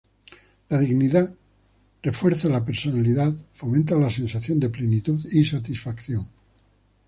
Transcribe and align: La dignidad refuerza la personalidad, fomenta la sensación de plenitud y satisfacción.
La 0.71 0.79
dignidad 0.79 1.31
refuerza 2.01 2.49
la 2.49 2.65
personalidad, 2.65 3.33
fomenta 3.53 3.93
la 3.97 4.09
sensación 4.09 4.59
de 4.59 4.69
plenitud 4.71 5.23
y 5.31 5.45
satisfacción. 5.45 6.27